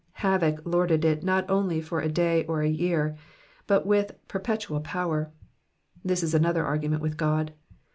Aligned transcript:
Havoc 0.13 0.61
lorded 0.65 1.05
it 1.05 1.23
not 1.23 1.47
only 1.47 1.79
for 1.79 2.01
a 2.01 2.09
day 2.09 2.43
or 2.47 2.63
a 2.63 2.67
year, 2.67 3.15
but 3.67 3.85
with 3.85 4.13
perpetual 4.27 4.79
power. 4.79 5.31
This 6.03 6.23
is 6.23 6.33
another 6.33 6.65
argument 6.65 7.03
with 7.03 7.17
God. 7.17 7.53